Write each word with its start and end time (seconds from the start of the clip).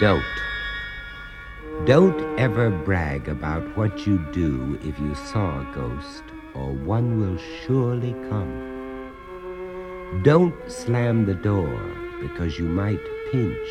Don't. 0.00 0.24
Don't 1.84 2.40
ever 2.40 2.70
brag 2.70 3.28
about 3.28 3.76
what 3.76 4.06
you'd 4.06 4.32
do 4.32 4.78
if 4.82 4.98
you 4.98 5.14
saw 5.14 5.60
a 5.60 5.74
ghost, 5.74 6.22
or 6.54 6.72
one 6.72 7.20
will 7.20 7.36
surely 7.36 8.14
come. 8.30 9.12
Don't 10.22 10.54
slam 10.70 11.26
the 11.26 11.34
door 11.34 11.78
because 12.18 12.58
you 12.58 12.64
might 12.64 13.02
pinch 13.30 13.68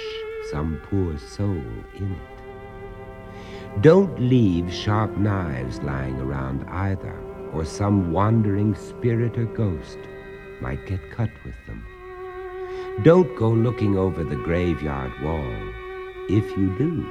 some 0.52 0.80
poor 0.88 1.18
soul 1.18 1.64
in 1.96 2.12
it. 2.12 3.82
Don't 3.82 4.20
leave 4.20 4.72
sharp 4.72 5.18
knives 5.18 5.80
lying 5.80 6.22
around 6.22 6.64
either, 6.70 7.20
or 7.54 7.66
some 7.66 8.12
wandering 8.12 8.76
spirit 8.76 9.36
or 9.36 9.46
ghost 9.46 9.98
might 10.62 10.86
get 10.86 11.10
cut 11.10 11.32
with 11.44 11.56
them. 11.66 11.84
Don't 13.02 13.36
go 13.36 13.50
looking 13.50 13.98
over 13.98 14.24
the 14.24 14.36
graveyard 14.36 15.12
wall. 15.24 15.79
If 16.32 16.56
you 16.56 16.70
do, 16.78 17.08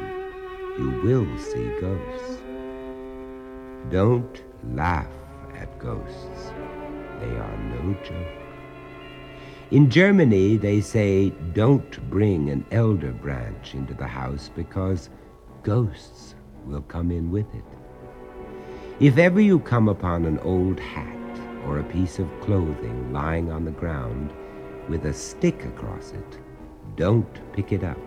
you 0.78 0.90
will 1.02 1.26
see 1.38 1.68
ghosts. 1.80 2.40
Don't 3.90 4.44
laugh 4.76 5.10
at 5.56 5.76
ghosts. 5.80 6.52
They 7.18 7.26
are 7.26 7.56
no 7.56 7.94
joke. 8.04 8.28
In 9.72 9.90
Germany, 9.90 10.56
they 10.56 10.80
say 10.80 11.30
don't 11.52 12.08
bring 12.08 12.48
an 12.48 12.64
elder 12.70 13.10
branch 13.10 13.74
into 13.74 13.92
the 13.92 14.06
house 14.06 14.50
because 14.54 15.10
ghosts 15.64 16.36
will 16.64 16.82
come 16.82 17.10
in 17.10 17.32
with 17.32 17.52
it. 17.56 17.64
If 19.00 19.18
ever 19.18 19.40
you 19.40 19.58
come 19.58 19.88
upon 19.88 20.26
an 20.26 20.38
old 20.44 20.78
hat 20.78 21.40
or 21.66 21.80
a 21.80 21.90
piece 21.92 22.20
of 22.20 22.40
clothing 22.40 23.12
lying 23.12 23.50
on 23.50 23.64
the 23.64 23.72
ground 23.72 24.32
with 24.88 25.06
a 25.06 25.12
stick 25.12 25.64
across 25.64 26.12
it, 26.12 26.38
don't 26.94 27.52
pick 27.52 27.72
it 27.72 27.82
up. 27.82 27.98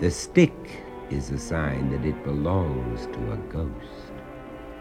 The 0.00 0.10
stick 0.10 0.82
is 1.10 1.28
a 1.30 1.36
sign 1.36 1.90
that 1.90 2.06
it 2.06 2.24
belongs 2.24 3.04
to 3.04 3.32
a 3.32 3.36
ghost. 3.52 4.12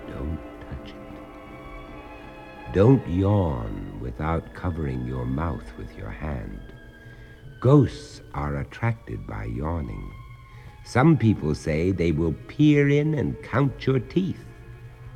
Don't 0.08 0.40
touch 0.62 0.92
it. 0.92 2.74
Don't 2.74 3.06
yawn 3.06 4.00
without 4.00 4.54
covering 4.54 5.06
your 5.06 5.26
mouth 5.26 5.66
with 5.78 5.94
your 5.98 6.10
hand. 6.10 6.62
Ghosts 7.60 8.22
are 8.34 8.60
attracted 8.60 9.28
by 9.28 9.44
yawning. 9.44 10.10
Some 10.86 11.18
people 11.18 11.54
say 11.54 11.92
they 11.92 12.14
will 12.14 12.36
peer 12.48 12.88
in 12.88 13.16
and 13.16 13.44
count 13.44 13.86
your 13.86 14.00
teeth 14.00 14.46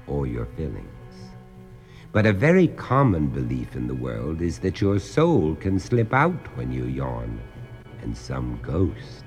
or 0.08 0.28
your 0.28 0.48
fillings. 0.58 1.32
But 2.12 2.26
a 2.26 2.34
very 2.34 2.68
common 2.68 3.28
belief 3.28 3.74
in 3.74 3.88
the 3.88 3.96
world 3.96 4.42
is 4.42 4.60
that 4.60 4.82
your 4.82 5.00
soul 5.00 5.56
can 5.56 5.80
slip 5.80 6.14
out 6.14 6.58
when 6.58 6.74
you 6.74 6.88
yawn, 6.88 7.40
and 8.02 8.18
some 8.18 8.60
ghost 8.62 9.23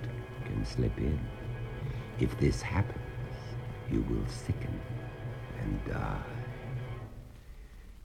can 0.56 0.64
slip 0.64 0.96
in. 0.98 1.18
If 2.18 2.38
this 2.38 2.62
happens, 2.62 3.00
you 3.90 4.02
will 4.08 4.26
sicken 4.26 4.80
and 5.60 5.84
die. 5.86 6.22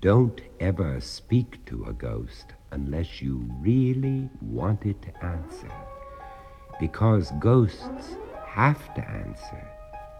Don't 0.01 0.41
ever 0.59 0.99
speak 0.99 1.63
to 1.67 1.85
a 1.85 1.93
ghost 1.93 2.53
unless 2.71 3.21
you 3.21 3.47
really 3.59 4.29
want 4.41 4.85
it 4.85 5.01
to 5.03 5.23
answer, 5.23 5.71
because 6.79 7.31
ghosts 7.39 8.17
have 8.45 8.93
to 8.95 9.09
answer 9.09 9.67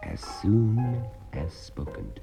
as 0.02 0.20
soon 0.20 1.04
as 1.32 1.52
spoken 1.52 2.12
to. 2.14 2.22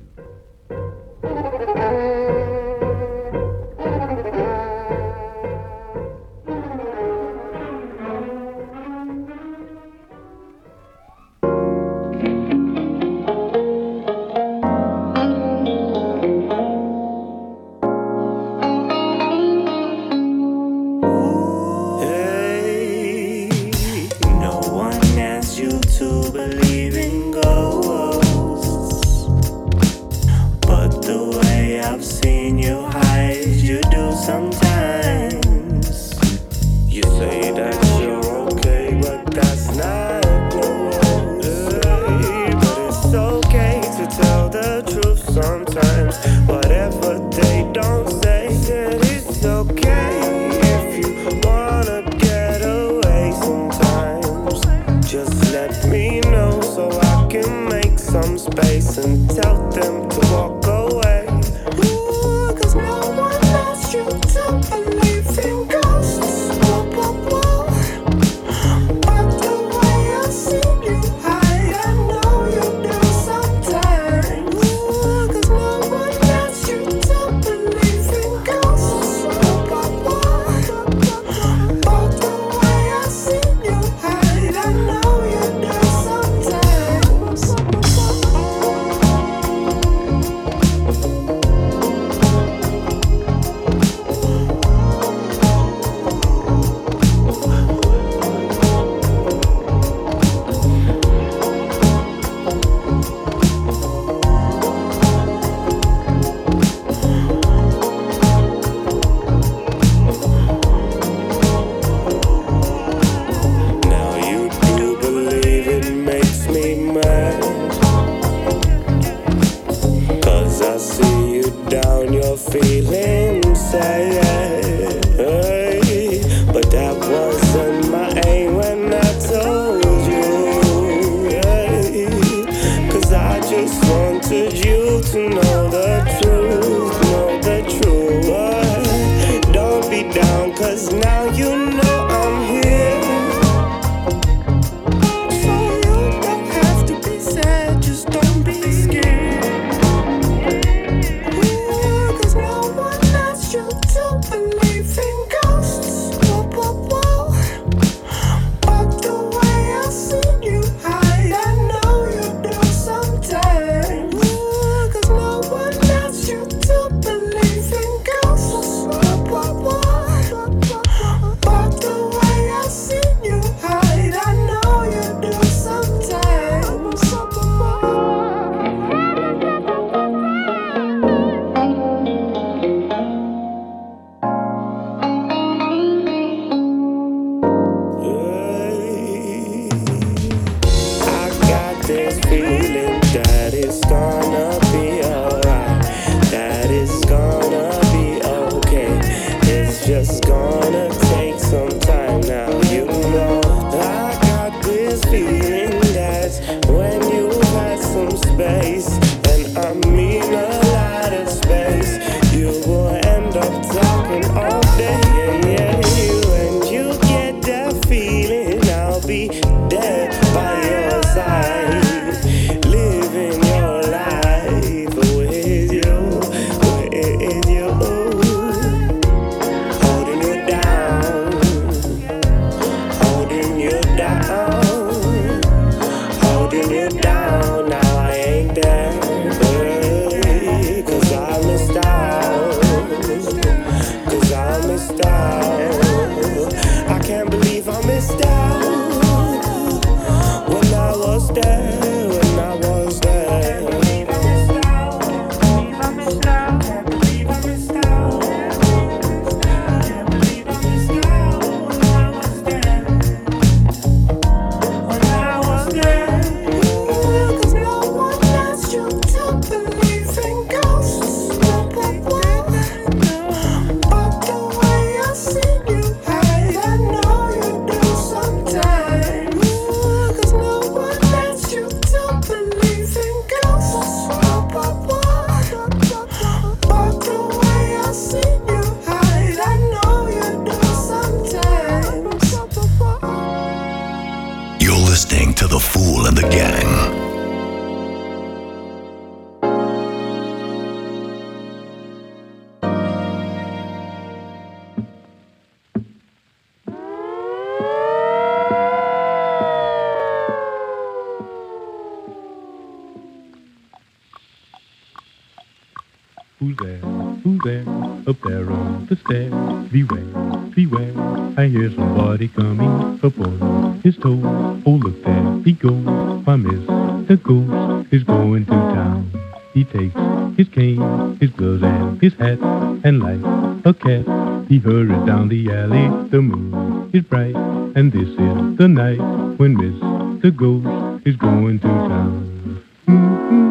and 332.38 333.02
light 333.02 333.24
a 333.66 333.74
cat. 333.74 334.06
He 334.50 334.60
hurried 334.60 335.06
down 335.06 335.30
the 335.30 335.50
alley, 335.52 336.10
the 336.10 336.22
moon 336.22 336.90
is 336.94 337.04
bright, 337.04 337.36
and 337.36 337.92
this 337.92 338.10
is 338.10 338.58
the 338.58 338.68
night 338.68 339.00
when 339.40 339.56
Mr. 339.56 340.36
Ghost 340.36 341.08
is 341.08 341.16
going 341.16 341.60
to 341.60 341.68
town. 341.68 342.64
Mm-hmm. 342.88 343.49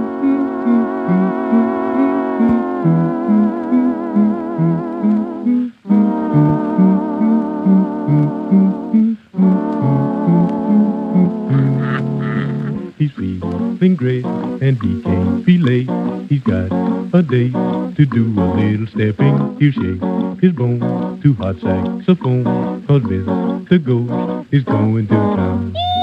something 13.78 13.94
great, 13.94 14.24
and 14.24 14.82
he 14.82 15.00
can't 15.02 15.46
be 15.46 15.56
late. 15.56 15.88
He's 16.28 16.42
got 16.42 16.66
a 17.14 17.22
day 17.22 17.50
to 17.50 18.06
do 18.06 18.24
a 18.36 18.46
little 18.58 18.88
stepping. 18.88 19.56
He'll 19.60 19.70
shake 19.70 20.40
his 20.42 20.52
bone 20.52 21.20
to 21.22 21.34
hot 21.34 21.60
saxophone, 21.60 22.84
cause 22.88 23.02
Mr. 23.02 23.84
Ghost 23.84 24.48
is 24.52 24.64
going 24.64 25.06
to 25.06 25.14
town. 25.14 25.97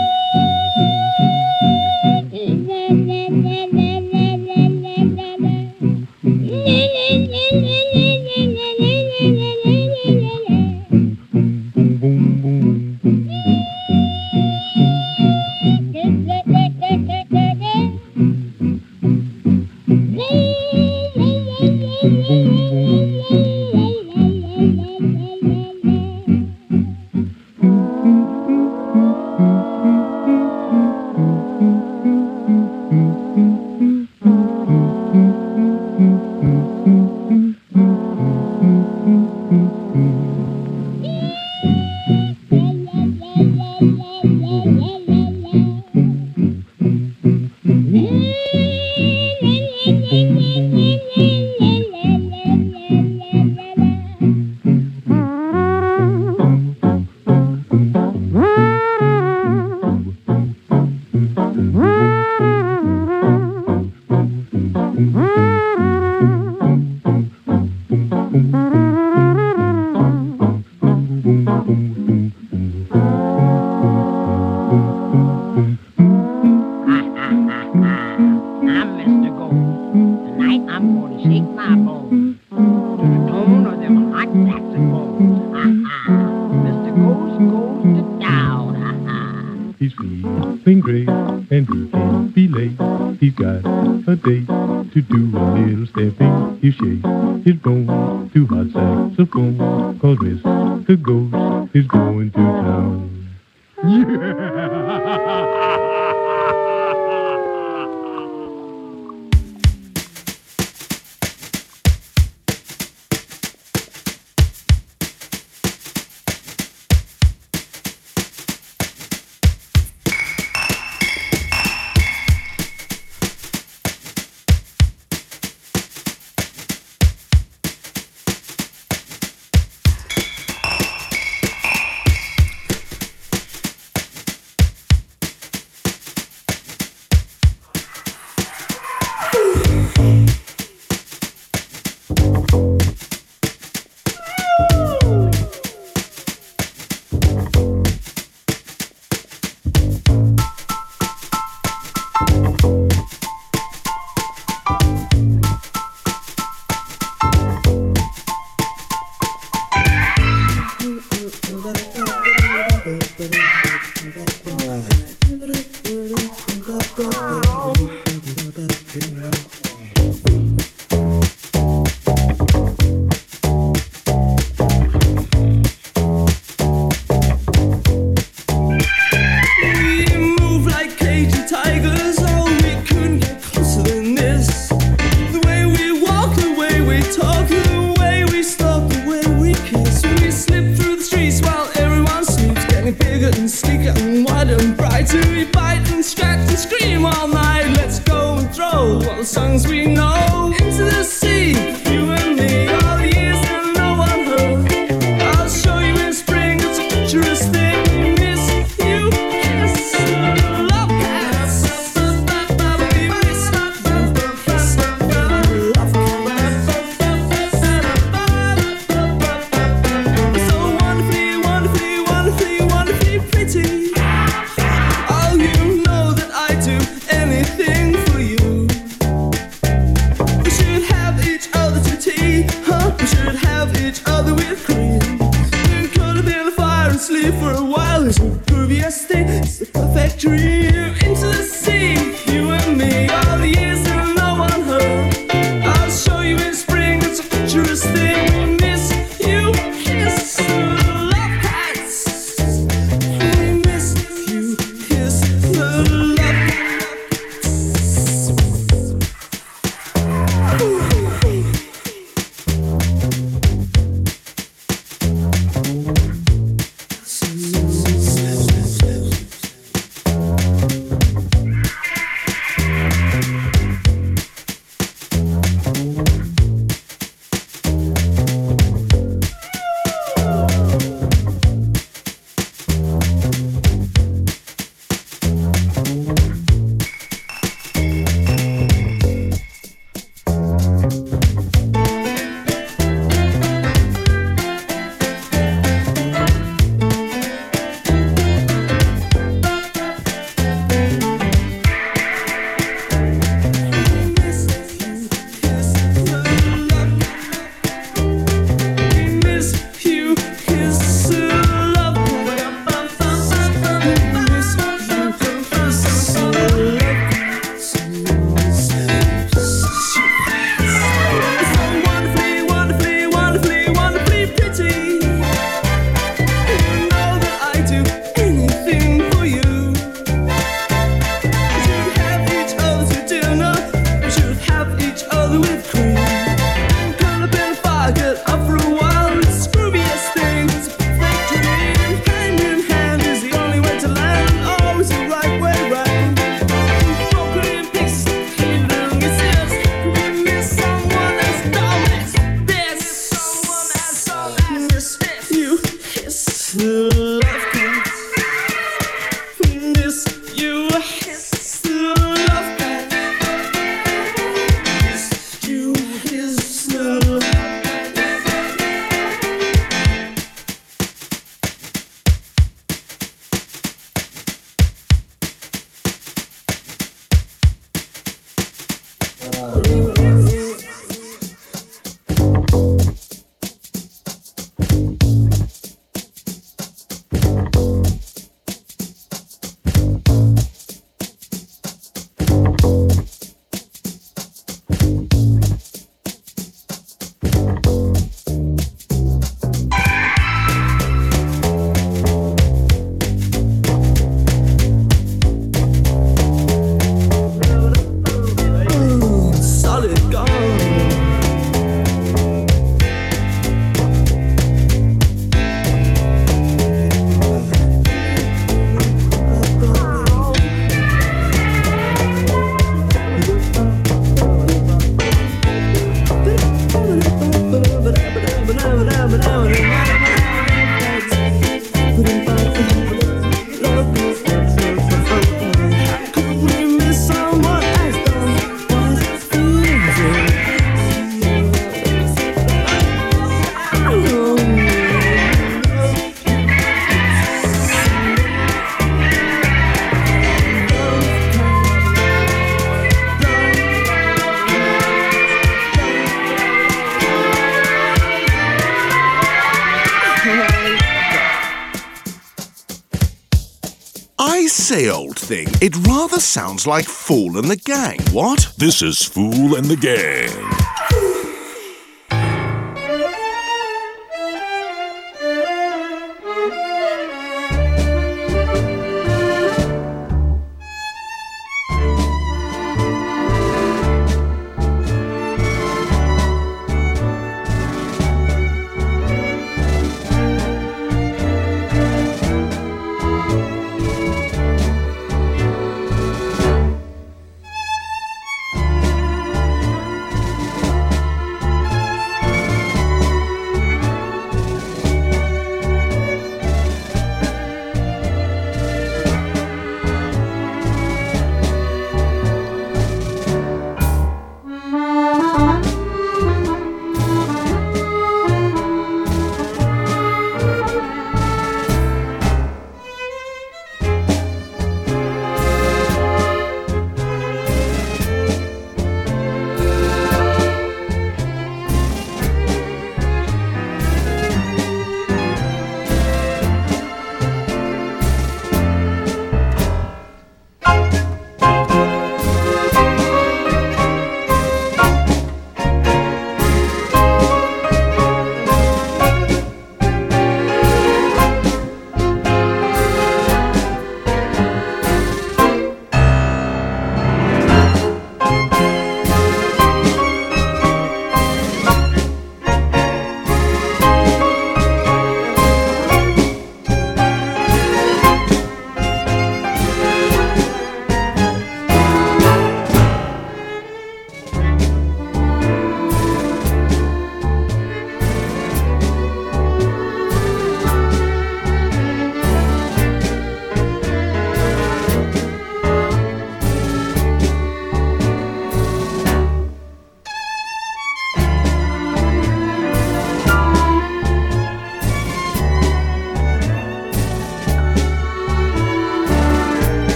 It 465.65 465.75
rather 465.88 466.19
sounds 466.19 466.67
like 466.67 466.86
Phoole 466.86 467.39
and 467.39 467.50
the 467.50 467.55
Gang, 467.55 468.00
what? 468.12 468.53
This 468.55 468.84
is 468.84 469.03
Phoole 469.03 469.55
and 469.55 469.65
the 469.65 469.75
Gang. 469.75 470.45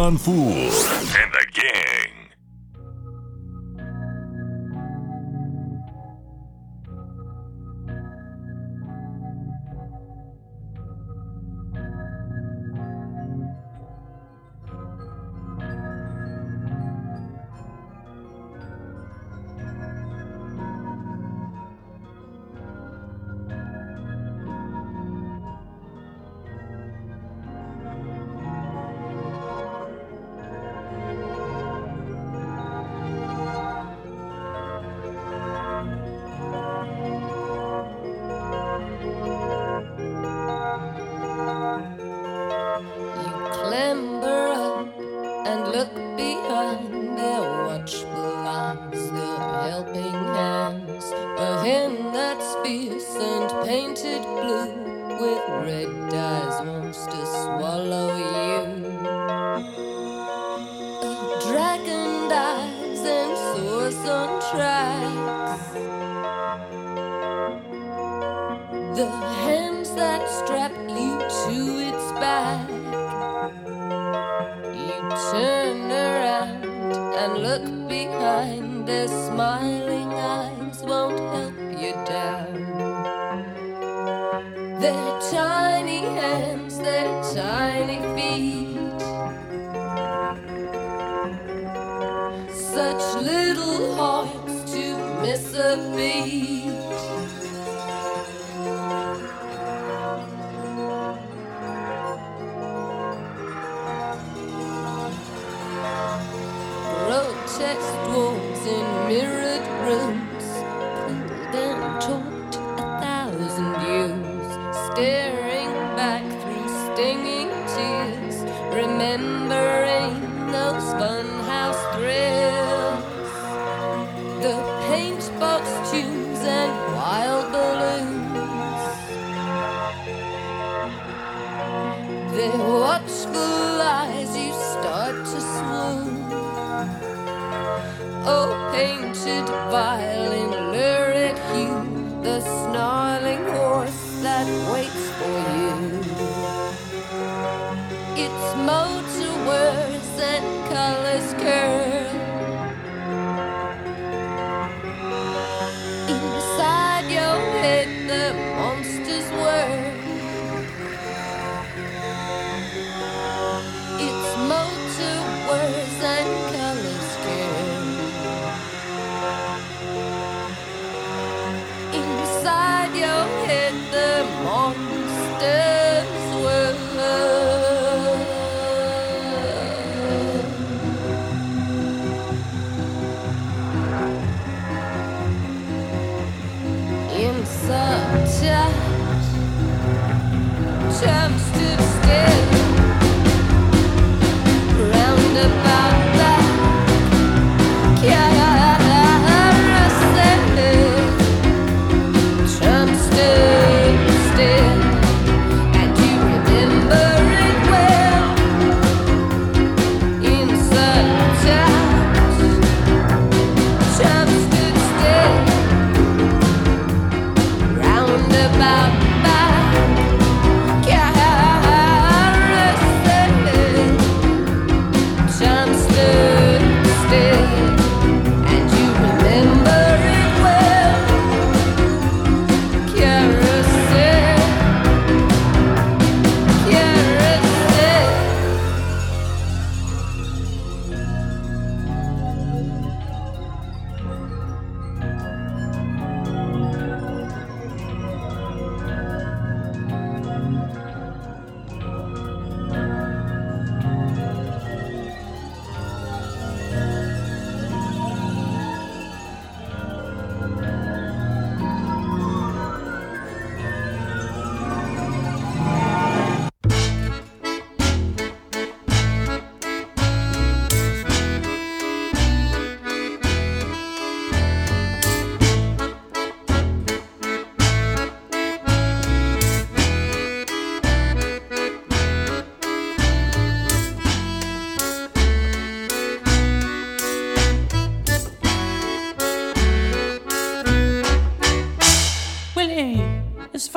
On 0.00 0.16
Phoole. 0.16 0.89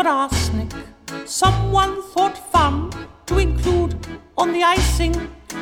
For 0.04 0.10
arsenic. 0.10 0.72
Someone 1.26 2.02
thought 2.12 2.38
fun 2.52 2.92
to 3.26 3.38
include 3.38 3.96
on 4.38 4.52
the 4.52 4.62
icing 4.62 5.16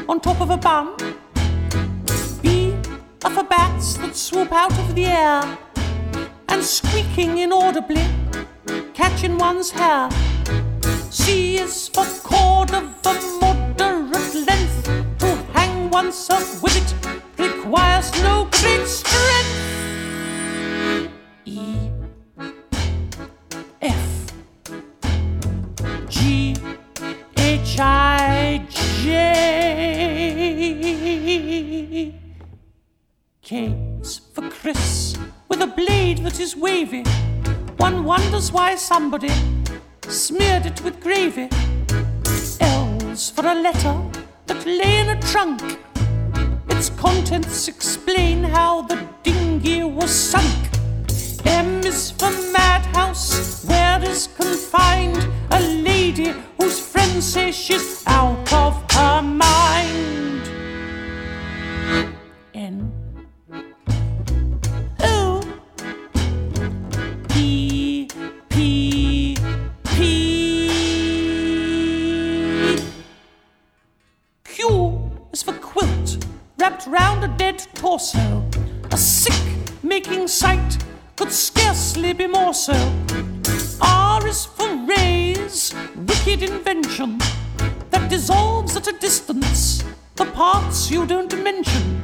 on 0.10 0.20
top 0.20 0.42
of 0.42 0.50
a 0.50 0.58
bun. 0.58 0.96
B 2.42 2.74
are 3.24 3.32
for 3.32 3.44
bats 3.44 3.98
that 3.98 4.16
swoop 4.16 4.52
out 4.52 4.78
of 4.80 4.96
the 4.96 5.06
air 5.06 5.58
and 6.50 6.64
squeaking 6.64 7.38
inaudibly, 7.38 8.04
catching 8.94 9.38
one's 9.38 9.70
hair. 9.70 10.10
C 11.12 11.58
is 11.58 11.88
for 11.90 12.06
cord 12.24 12.72
of 12.74 12.86
a 13.06 13.14
moderate 13.42 14.34
length. 14.48 14.86
To 15.20 15.36
hang 15.54 15.90
oneself 15.92 16.64
with 16.64 16.78
it 16.82 16.90
requires 17.38 18.12
no 18.24 18.48
great 18.52 18.88
strength. 18.88 19.52
E 21.46 21.81
K 33.52 33.76
for 34.34 34.50
kris 34.50 35.18
with 35.50 35.62
a 35.62 35.68
blade 35.68 36.20
that 36.20 36.40
is 36.40 36.56
wavy. 36.56 37.04
One 37.76 38.06
wonders 38.06 38.50
why 38.50 38.76
somebody 38.76 39.34
smeared 40.08 40.66
it 40.66 40.82
with 40.86 41.02
gravy. 41.02 41.50
L's 42.62 43.30
for 43.30 43.46
a 43.46 43.54
letter 43.54 43.96
that 44.46 44.66
lay 44.66 45.00
in 45.00 45.10
a 45.10 45.20
trunk. 45.24 45.62
Its 46.70 46.92
contents 46.92 47.68
explain 47.68 48.42
how 48.42 48.84
the 48.84 49.06
dinghy 49.22 49.84
was 49.84 50.12
sunk. 50.12 50.70
M 51.46 51.82
is 51.82 52.12
for 52.12 52.32
madhouse, 52.54 53.66
where 53.66 54.02
is 54.02 54.28
confined 54.28 55.28
a 55.50 55.60
lady 55.60 56.34
whose 56.58 56.80
friends 56.80 57.26
say 57.26 57.52
she's 57.52 58.02
out 58.08 58.54
of 58.54 58.74
her 58.94 59.22
mind. 59.22 60.44
N 62.54 63.01
dead 77.92 78.00
torso. 78.00 78.44
A 78.92 78.98
sick 78.98 79.84
making 79.84 80.28
sight 80.28 80.78
could 81.16 81.32
scarcely 81.32 82.14
be 82.14 82.28
more 82.28 82.54
so. 82.54 82.74
R 83.82 84.28
is 84.28 84.46
for 84.46 84.70
rays, 84.88 85.74
wicked 85.96 86.44
invention 86.44 87.20
that 87.90 88.10
dissolves 88.10 88.76
at 88.76 88.88
a 88.88 88.94
distance 88.94 89.84
the 90.16 90.26
parts 90.26 90.92
you 90.92 91.06
don't 91.06 91.34
mention. 91.44 92.02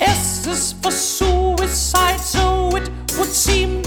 S 0.00 0.46
is 0.46 0.72
for 0.82 0.90
suicide, 0.90 2.20
so 2.20 2.68
it 2.76 2.88
would 3.18 3.28
seem. 3.28 3.82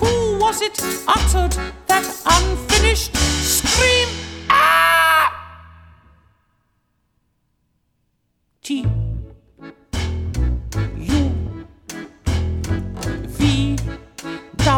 Who 0.00 0.38
was 0.38 0.62
it 0.62 0.80
uttered 1.06 1.56
that 1.86 2.06
unfinished 2.26 3.16
scream? 3.16 4.08
Ah! 4.48 5.30
T 8.62 8.86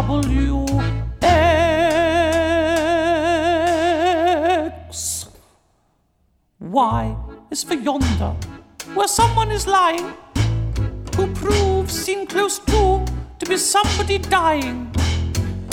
W 0.07 0.65
X 1.21 1.27
Y 6.61 7.17
is 7.51 7.65
for 7.65 7.75
yonder, 7.75 8.37
where 8.95 9.09
someone 9.09 9.51
is 9.51 9.67
lying, 9.67 10.13
who 11.17 11.27
proves 11.35 11.93
seen 11.93 12.25
close 12.25 12.61
to 12.61 13.05
to 13.41 13.47
be 13.47 13.57
somebody 13.57 14.19
dying. 14.19 14.95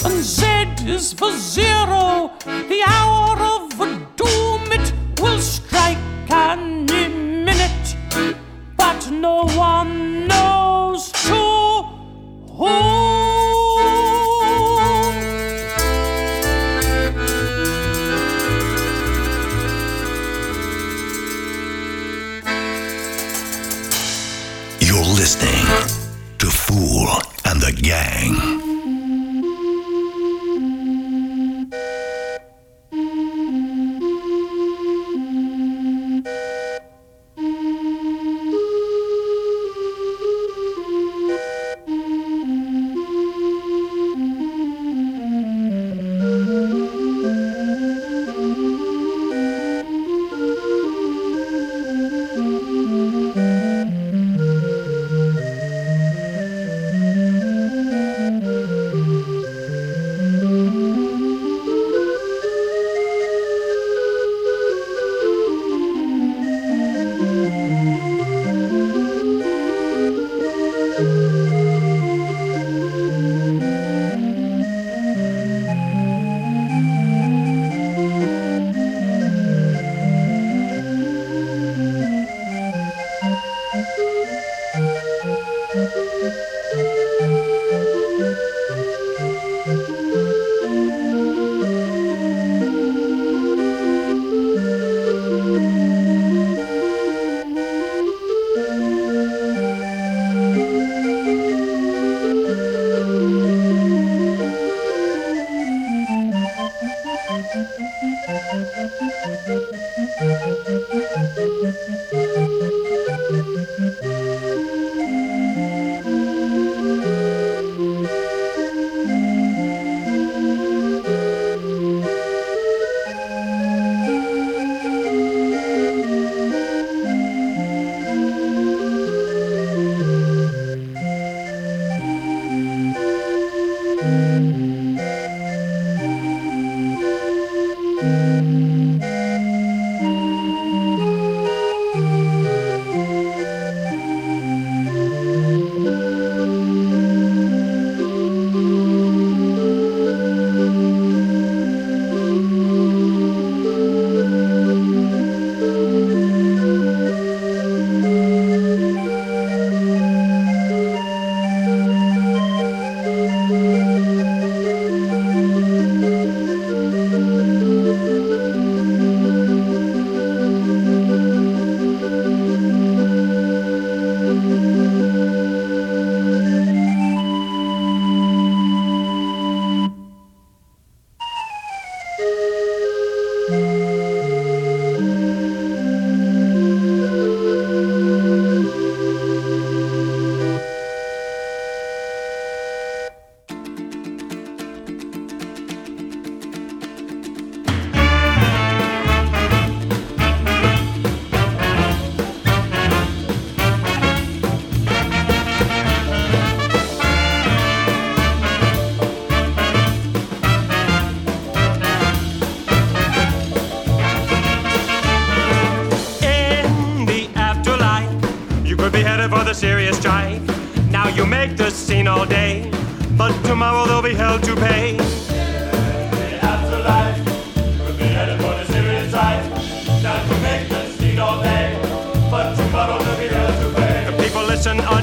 And 0.03 0.23
Z 0.23 0.65
is 0.87 1.13
for 1.13 1.31
zero, 1.37 2.31
the 2.43 2.81
hour 2.87 3.37
of 3.37 3.77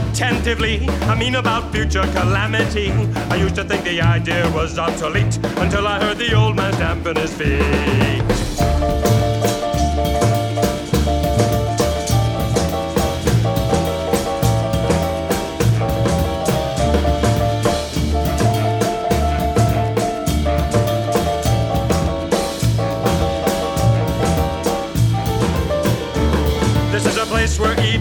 attentively. 0.09 0.89
I 1.13 1.15
mean 1.15 1.35
about 1.37 1.73
future 1.73 2.07
calamity. 2.13 2.91
I 3.31 3.37
used 3.37 3.57
to 3.57 3.65
think 3.65 3.85
the 3.85 4.01
idea 4.01 4.51
was 4.55 4.79
obsolete 4.79 5.39
until 5.59 5.87
I 5.87 6.01
heard 6.01 6.19
the 6.19 6.35
old 6.35 6.57
man 6.57 6.73
stamping 6.73 7.17
his 7.17 7.33
feet. 7.35 7.91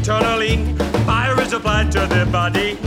eternally 0.09 0.88
is 1.49 1.53
applied 1.53 1.91
to 1.91 2.01
the 2.01 2.27
body. 2.31 2.77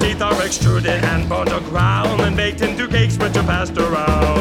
Teeth 0.00 0.20
are 0.20 0.42
extruded 0.44 1.04
and 1.04 1.28
poured 1.28 1.48
on 1.50 1.62
ground 1.64 2.20
and 2.20 2.36
baked 2.36 2.60
into 2.60 2.88
cakes 2.88 3.16
which 3.16 3.36
are 3.36 3.44
passed 3.44 3.76
around. 3.78 4.39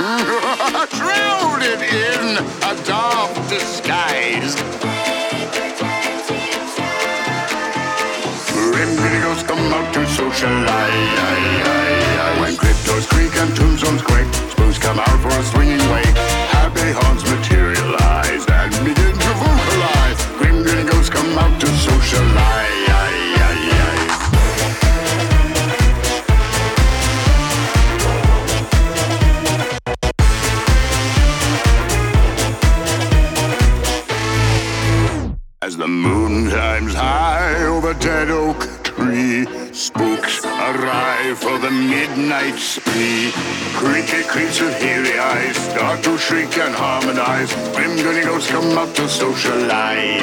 shrouded 0.00 1.82
in 1.82 2.38
a 2.40 2.84
dark 2.86 3.34
disguise. 3.50 4.54
When 8.72 8.96
criminals 8.96 9.42
come 9.42 9.72
out 9.74 9.92
to 9.92 10.06
socialize, 10.06 11.20
when 12.40 12.54
cryptos 12.56 13.06
creak 13.10 13.36
and 13.36 13.54
tombstones 13.54 14.00
quake, 14.00 14.32
spoons 14.52 14.78
come 14.78 14.98
out 14.98 15.20
for 15.20 15.28
a 15.28 15.42
swinging. 15.42 15.79
eyes. 47.40 47.52
When 47.74 47.96
dirty 47.96 48.22
goats 48.22 48.46
come 48.46 48.78
out 48.78 48.94
to 48.96 49.08
socialize, 49.08 50.20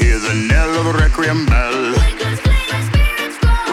hear 0.00 0.18
the 0.18 0.34
knell 0.48 0.80
of 0.80 0.86
a 0.94 0.98
requiem 0.98 1.46
bell. 1.46 1.92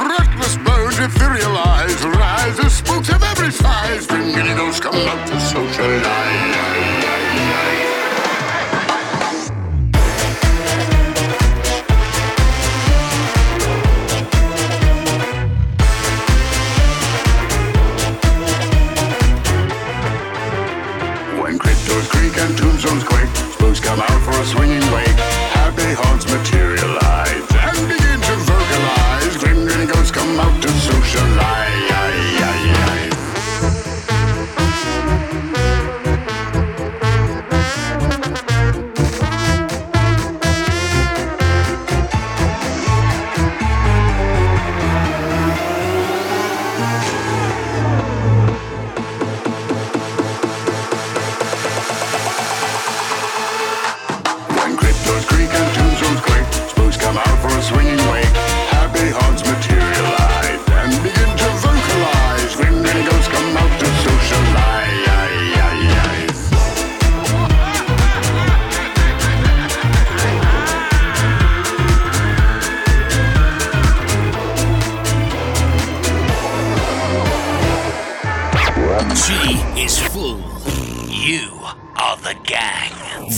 Reckless 0.10 0.58
birds 0.58 0.98
etherealize, 0.98 2.04
rise 2.04 2.60
as 2.60 2.74
spooks 2.74 3.10
of 3.10 3.24
every 3.24 3.52
size. 3.52 4.08
When 4.08 4.34
dirty 4.34 4.54
goats 4.54 4.80
come 4.80 4.96
out 4.96 5.28
to 5.28 5.40
socialize. 5.40 7.13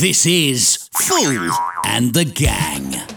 This 0.05 0.27
is 0.27 0.87
Phoole 0.93 1.49
and 1.83 2.13
the 2.13 2.25
Gang. 2.25 3.14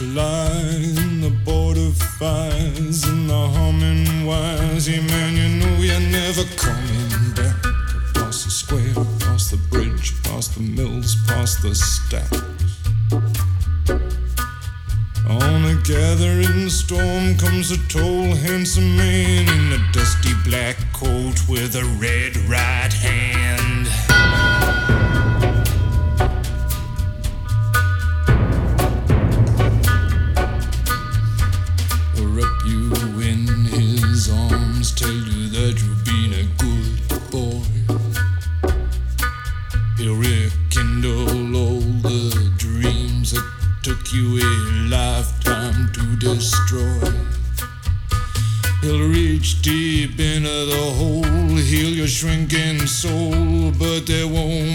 love. 0.00 0.29
He'll 40.00 40.16
rekindle 40.16 41.54
all 41.54 41.80
the 42.00 42.50
dreams 42.56 43.32
that 43.32 43.44
took 43.82 44.14
you 44.14 44.38
a 44.38 44.48
lifetime 44.88 45.92
to 45.92 46.16
destroy. 46.16 47.12
He'll 48.80 49.06
reach 49.10 49.60
deep 49.60 50.18
into 50.18 50.48
the 50.48 50.94
hole, 50.96 51.54
heal 51.54 51.90
your 51.90 52.08
shrinking 52.08 52.86
soul, 52.86 53.72
but 53.72 54.06
there 54.06 54.26
won't 54.26 54.69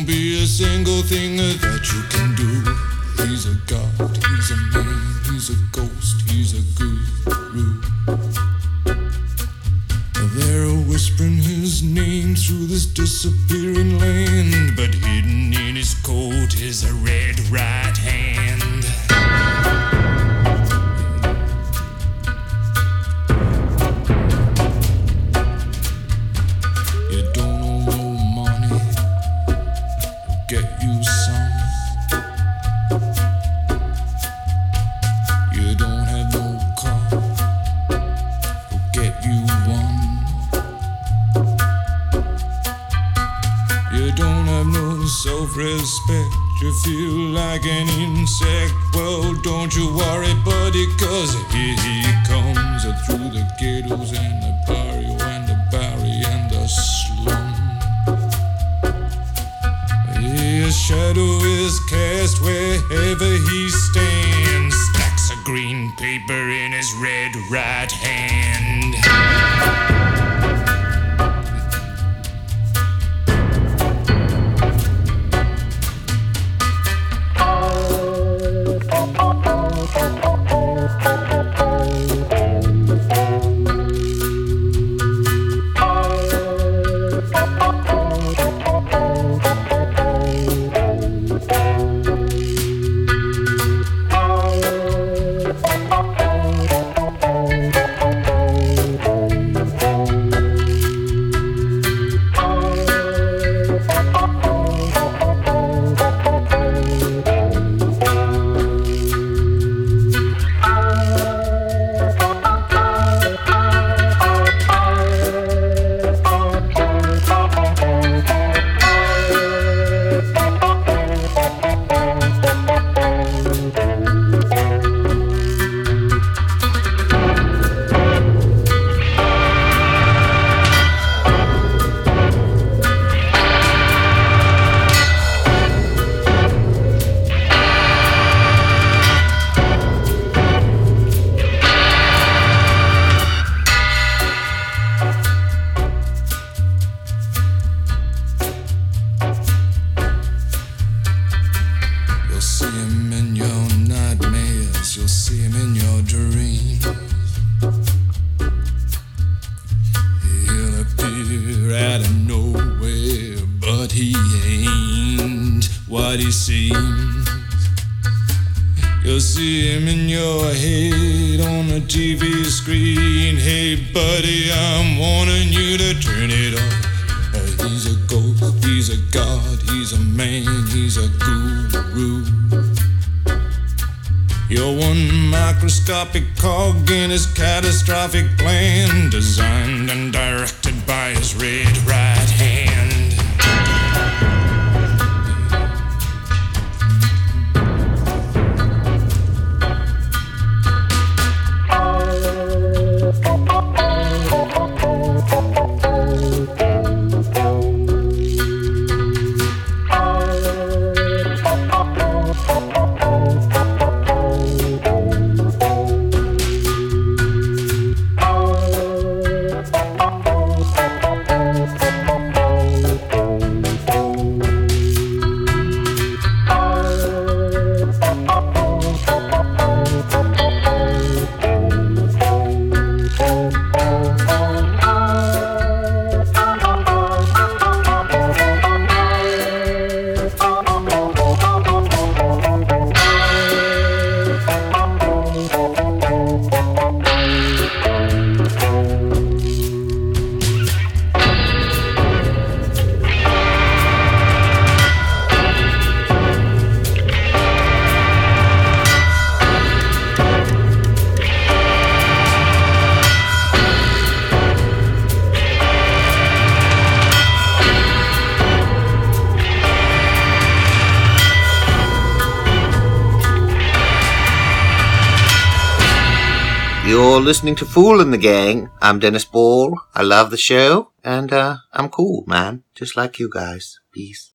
listening 277.25 277.55
to 277.55 277.65
Phoole 277.65 278.01
and 278.01 278.13
the 278.13 278.19
Gang. 278.19 278.69
I'm 278.83 278.99
Dennis 278.99 279.25
Ball. 279.25 279.79
I 279.95 280.03
love 280.03 280.29
the 280.29 280.37
show, 280.37 280.91
and 281.03 281.33
uh, 281.33 281.57
I'm 281.73 281.89
cool, 281.89 282.23
man, 282.27 282.61
just 282.75 282.95
like 282.95 283.17
you 283.17 283.31
guys. 283.33 283.79
Peace. 283.91 284.34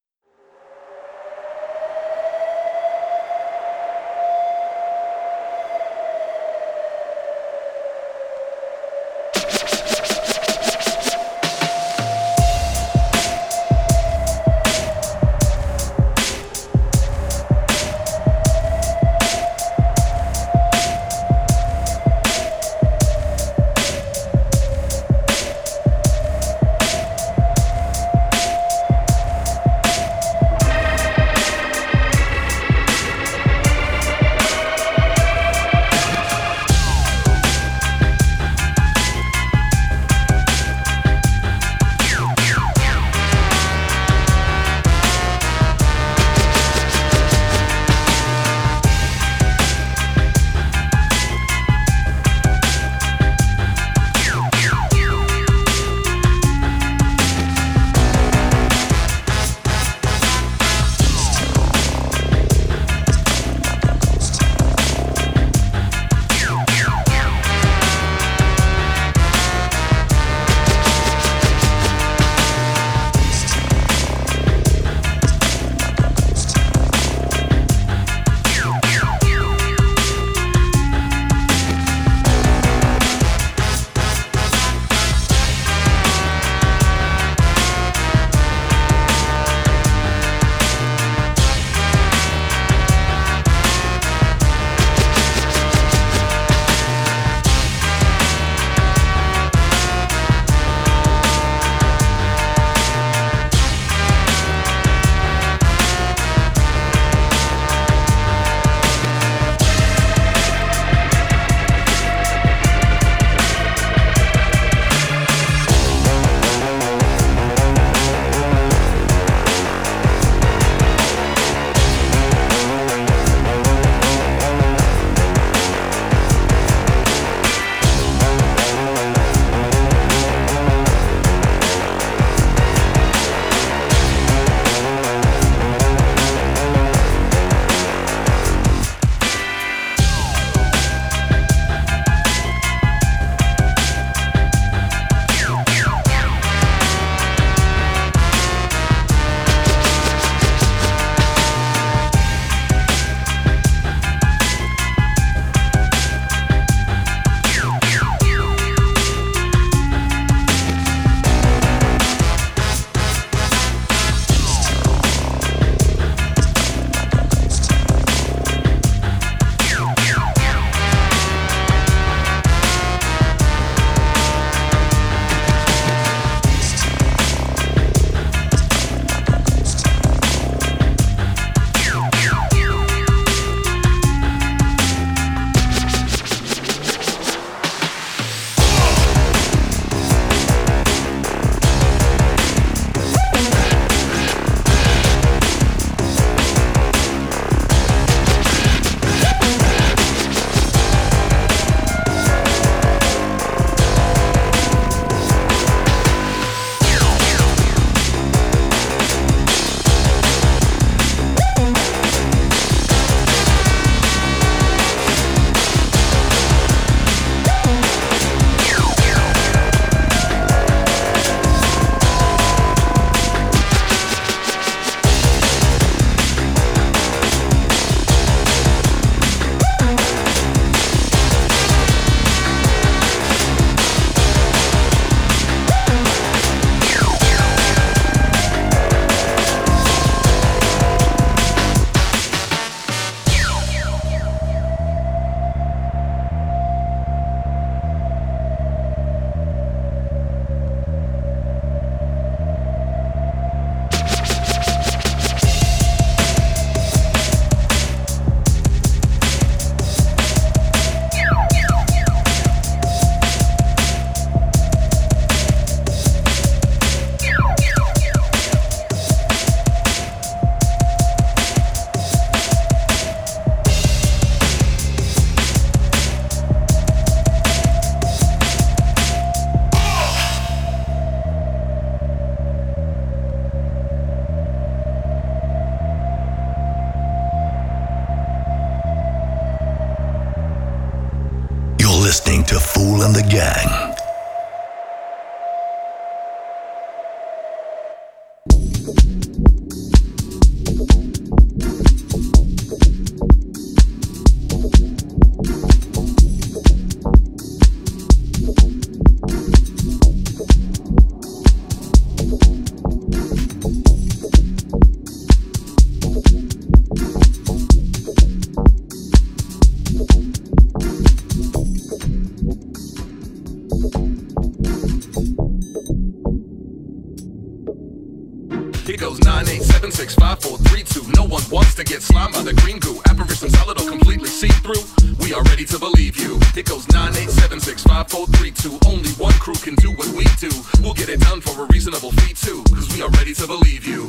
By 332.40 332.52
the 332.52 332.60
green 332.62 332.78
goo. 332.78 333.00
Apparition 333.08 333.50
solid 333.50 333.80
or 333.80 333.88
completely 333.88 334.28
see 334.28 334.48
through. 334.64 334.82
We 335.20 335.32
are 335.34 335.42
ready 335.44 335.64
to 335.66 335.78
believe 335.78 336.16
you. 336.16 336.38
It 336.56 336.66
goes 336.66 336.86
9876543 336.86 338.86
Only 338.86 339.10
one 339.10 339.34
crew 339.34 339.54
can 339.54 339.76
do 339.76 339.92
what 339.92 340.08
we 340.08 340.24
do. 340.38 340.50
We'll 340.82 340.94
get 340.94 341.08
it 341.08 341.20
done 341.20 341.40
for 341.40 341.62
a 341.62 341.66
reasonable 341.66 342.10
fee 342.12 342.34
too. 342.34 342.64
Cause 342.74 342.92
we 342.94 343.02
are 343.02 343.10
ready 343.10 343.34
to 343.34 343.46
believe 343.46 343.86
you. 343.86 344.08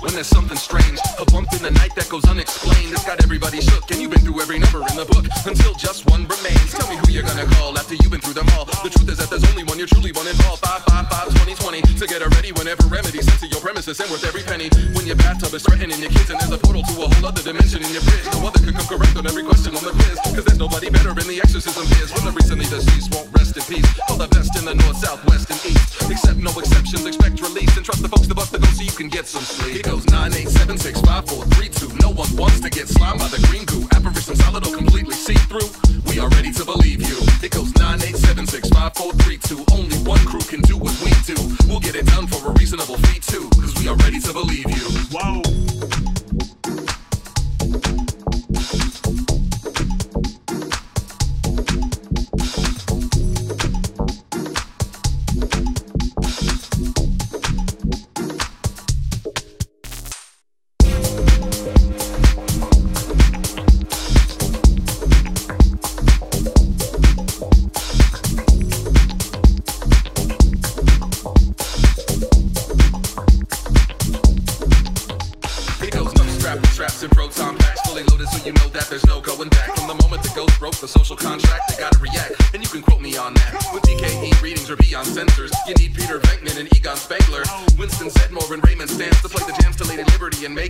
When 0.00 0.14
there's 0.14 0.30
something 0.30 0.56
strange, 0.56 0.98
a 1.18 1.24
bump 1.26 1.52
in 1.52 1.62
the 1.62 1.70
night 1.70 1.94
that 1.96 2.08
goes 2.08 2.24
unexplained. 2.24 2.92
It's 2.92 3.04
got 3.04 3.22
everybody 3.22 3.60
shook, 3.60 3.90
and 3.90 4.00
you've 4.00 4.10
been 4.10 4.22
through 4.22 4.40
every 4.40 4.58
number 4.58 4.78
in 4.86 4.96
the 4.96 5.04
book 5.04 5.26
until 5.44 5.74
just 5.74 6.06
one 6.06 6.26
remains. 6.28 6.70
Tell 6.72 6.88
me 6.88 6.96
who 6.96 7.10
you're 7.10 7.26
gonna 7.26 7.46
call 7.58 7.76
after 7.76 7.94
you've 7.98 8.12
been 8.12 8.20
through 8.20 8.38
them 8.38 8.48
all. 8.54 8.64
The 8.64 8.90
truth 8.90 9.08
is 9.10 9.18
that 9.18 9.30
there's 9.30 9.44
only 9.50 9.64
one 9.64 9.78
you're 9.78 9.90
truly 9.90 10.12
one 10.12 10.26
involved. 10.26 10.62
555 10.62 11.34
2020 11.48 11.82
to 11.98 12.06
get 12.06 12.22
her 12.22 12.30
ready 12.38 12.52
whenever 12.52 12.86
remedy 12.86 13.20
sent 13.20 13.40
to 13.42 13.48
your 13.50 13.60
premises 13.60 13.98
and 13.98 14.08
worth 14.10 14.24
every 14.24 14.42
penny. 14.46 14.70
When 14.94 15.04
your 15.06 15.18
bathtub 15.18 15.52
is 15.52 15.62
threatening 15.66 15.98
your 15.98 16.12
kids 16.14 16.30
and 16.30 16.38
there's 16.38 16.54
a 16.54 16.60
portal 16.62 16.86
to 16.86 16.94
a 17.02 17.06
whole 17.10 17.26
other 17.26 17.42
dimension 17.42 17.82
in 17.82 17.90
your 17.90 18.04
fridge. 18.06 18.26
No 18.32 18.46
other 18.46 18.60
could 18.62 18.76
come 18.78 18.86
correct 18.86 19.16
on 19.18 19.26
every 19.26 19.42
question 19.42 19.74
on 19.74 19.82
the 19.82 19.92
quiz. 19.92 20.16
Cause 20.30 20.44
there's 20.46 20.62
nobody 20.62 20.88
better 20.90 21.10
in 21.10 21.26
the 21.26 21.42
exorcism 21.42 21.84
biz. 21.98 22.14
When 22.14 22.24
the 22.24 22.32
recently 22.32 22.70
deceased 22.70 23.10
won't 23.10 23.28
rest 23.34 23.58
in 23.58 23.64
peace. 23.66 23.88
All 24.08 24.16
the 24.16 24.28
best 24.28 24.54
in 24.54 24.64
the 24.64 24.76
north, 24.78 25.02
south, 25.02 25.24
west, 25.26 25.50
and 25.50 25.58
east. 25.66 26.06
Except 26.06 26.38
no 26.38 26.54
exceptions, 26.54 27.04
expect 27.04 27.40
release 27.42 27.74
and 27.76 27.84
trust 27.84 28.02
the 28.02 28.08
folks 28.08 28.28
to 28.28 28.34
bust 28.34 28.52
the 28.52 28.58
go 28.58 28.68
so 28.72 28.82
you 28.82 28.94
can 28.94 29.08
get 29.08 29.26
some 29.26 29.37
sleep. 29.44 29.74
Here 29.74 29.82
goes 29.82 30.04
9876543 30.06 32.00
No 32.00 32.10
one 32.10 32.34
wants 32.36 32.60
to 32.60 32.70
get 32.70 32.88
slimed 32.88 33.20
by 33.20 33.28
the 33.28 33.38
green 33.48 33.64
goo. 33.64 33.86
Apparition 33.94 34.36
solid 34.36 34.66
or 34.66 34.74
completely 34.76 35.14
see 35.14 35.34
through. 35.50 35.68
We 36.06 36.18
are 36.18 36.28
ready 36.30 36.52
to 36.52 36.64
believe 36.64 37.02
you. 37.02 37.18
It 37.42 37.52
goes 37.52 37.72
9876543 37.74 39.72
Only 39.72 39.96
one 40.08 40.24
crew 40.26 40.40
can 40.40 40.60
do 40.62 40.76
what 40.76 40.94
we 41.02 41.10
do. 41.26 41.36
We'll 41.68 41.80
get 41.80 41.94
it 41.94 42.06
done 42.06 42.26
for 42.26 42.50
a 42.50 42.52
reasonable 42.52 42.96
fee 42.98 43.20
too. 43.20 43.48
Cause 43.60 43.74
we 43.80 43.88
are 43.88 43.96
ready 43.96 44.20
to 44.20 44.32
believe 44.32 44.70
you. 44.70 44.86
Whoa. 45.12 45.42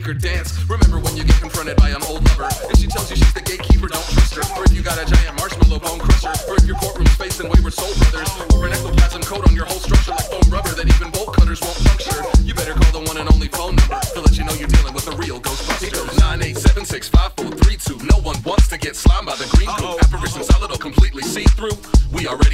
Her 0.09 0.15
dance. 0.15 0.57